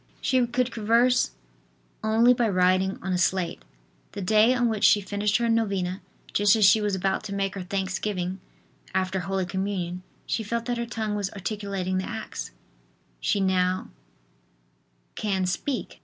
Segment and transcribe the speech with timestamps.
[0.19, 1.29] She could converse
[2.03, 3.61] only by writing on a slate.
[4.13, 6.01] The day on which she finished her novena,
[6.33, 8.39] just as she was about to make her thanksgiving
[8.95, 12.49] after Holy Communion, she felt that her tongue was articulating the acts.
[13.19, 13.89] She now
[15.13, 15.99] can speak.